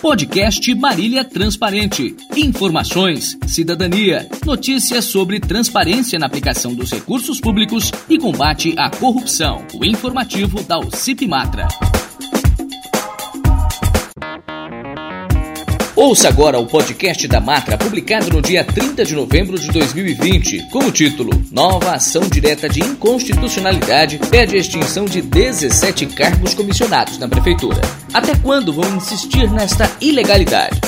[0.00, 2.16] Podcast Marília Transparente.
[2.34, 9.62] Informações, cidadania, notícias sobre transparência na aplicação dos recursos públicos e combate à corrupção.
[9.74, 11.68] O informativo da UCIP Matra.
[16.00, 20.78] Ouça agora o podcast da Matra, publicado no dia 30 de novembro de 2020, com
[20.78, 27.28] o título Nova ação direta de inconstitucionalidade pede a extinção de 17 cargos comissionados na
[27.28, 27.82] Prefeitura.
[28.14, 30.80] Até quando vão insistir nesta ilegalidade?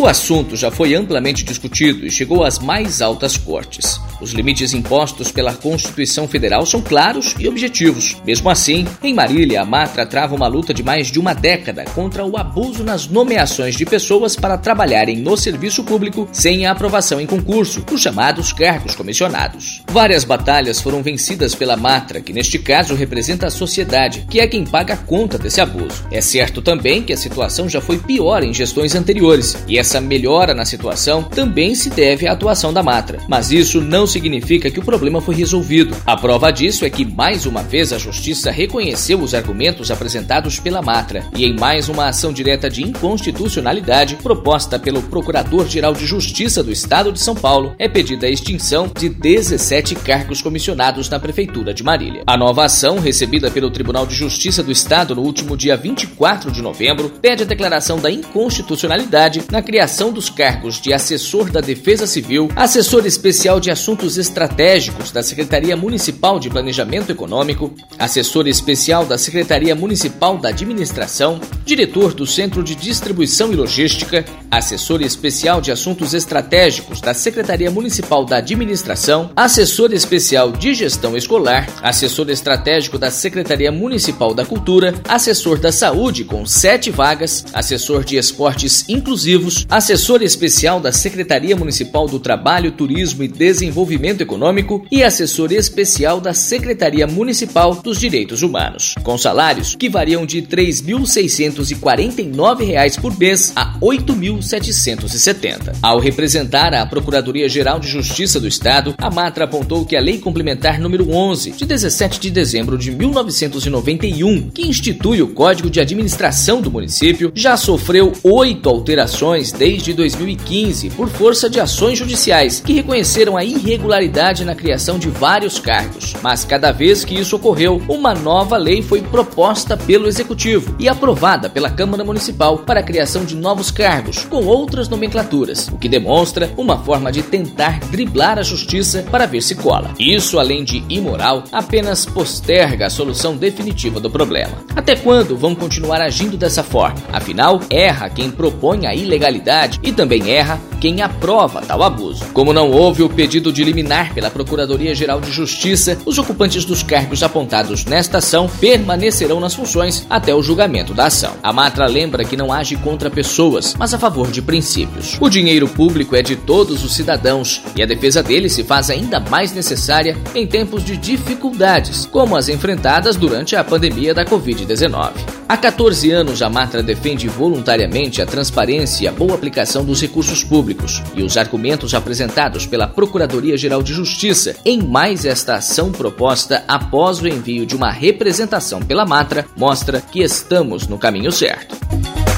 [0.00, 4.00] O assunto já foi amplamente discutido e chegou às mais altas cortes.
[4.18, 8.16] Os limites impostos pela Constituição Federal são claros e objetivos.
[8.24, 12.24] Mesmo assim, em Marília, a Matra trava uma luta de mais de uma década contra
[12.24, 17.26] o abuso nas nomeações de pessoas para trabalharem no serviço público sem a aprovação em
[17.26, 19.82] concurso, os chamados cargos comissionados.
[19.90, 24.64] Várias batalhas foram vencidas pela Matra, que neste caso representa a sociedade, que é quem
[24.64, 26.06] paga a conta desse abuso.
[26.10, 30.52] É certo também que a situação já foi pior em gestões anteriores, e essa melhora
[30.52, 33.20] na situação também se deve à atuação da Matra.
[33.26, 35.96] Mas isso não significa que o problema foi resolvido.
[36.06, 40.82] A prova disso é que, mais uma vez, a Justiça reconheceu os argumentos apresentados pela
[40.82, 46.70] Matra e, em mais uma ação direta de inconstitucionalidade proposta pelo Procurador-Geral de Justiça do
[46.70, 51.82] Estado de São Paulo, é pedida a extinção de 17 cargos comissionados na Prefeitura de
[51.82, 52.22] Marília.
[52.26, 56.60] A nova ação, recebida pelo Tribunal de Justiça do Estado no último dia 24 de
[56.60, 59.79] novembro, pede a declaração da inconstitucionalidade na criação
[60.12, 66.38] dos cargos de assessor da Defesa Civil, assessor especial de Assuntos Estratégicos da Secretaria Municipal
[66.38, 73.52] de Planejamento Econômico, assessor especial da Secretaria Municipal da Administração, diretor do Centro de Distribuição
[73.52, 80.74] e Logística, assessor especial de Assuntos Estratégicos da Secretaria Municipal da Administração, assessor especial de
[80.74, 87.46] Gestão Escolar, assessor estratégico da Secretaria Municipal da Cultura, assessor da Saúde com sete vagas,
[87.54, 94.84] assessor de Esportes Inclusivos, assessor especial da Secretaria Municipal do Trabalho, Turismo e Desenvolvimento Econômico
[94.90, 100.48] e assessor especial da Secretaria Municipal dos Direitos Humanos, com salários que variam de R$
[100.48, 105.76] 3.649 por mês a R$ 8.770.
[105.80, 110.80] Ao representar a Procuradoria-Geral de Justiça do Estado, a Matra apontou que a Lei Complementar
[110.80, 116.72] número 11, de 17 de dezembro de 1991, que institui o Código de Administração do
[116.72, 123.44] município, já sofreu oito alterações desde 2015 por força de ações judiciais que reconheceram a
[123.44, 128.82] irregularidade na criação de vários cargos, mas cada vez que isso ocorreu, uma nova lei
[128.82, 134.24] foi proposta pelo Executivo e aprovada pela Câmara Municipal para a criação de novos cargos
[134.24, 139.42] com outras nomenclaturas, o que demonstra uma forma de tentar driblar a justiça para ver
[139.42, 139.94] se cola.
[139.98, 144.58] Isso, além de imoral, apenas posterga a solução definitiva do problema.
[144.76, 147.00] Até quando vão continuar agindo dessa forma?
[147.12, 149.39] Afinal, erra quem propõe a ilegalidade
[149.82, 152.24] e também erra quem aprova tal abuso.
[152.32, 157.22] Como não houve o pedido de liminar pela Procuradoria-Geral de Justiça, os ocupantes dos cargos
[157.22, 161.34] apontados nesta ação permanecerão nas funções até o julgamento da ação.
[161.42, 165.18] A Matra lembra que não age contra pessoas, mas a favor de princípios.
[165.20, 169.20] O dinheiro público é de todos os cidadãos e a defesa dele se faz ainda
[169.20, 175.12] mais necessária em tempos de dificuldades, como as enfrentadas durante a pandemia da Covid-19.
[175.48, 180.42] Há 14 anos, a Matra defende voluntariamente a transparência e a boa aplicação dos recursos
[180.42, 187.20] públicos, e os argumentos apresentados pela Procuradoria-Geral de Justiça em mais esta ação proposta após
[187.20, 191.78] o envio de uma representação pela Matra mostra que estamos no caminho certo.